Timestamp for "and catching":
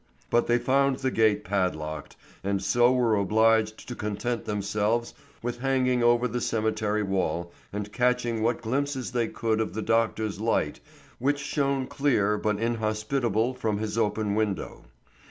7.71-8.41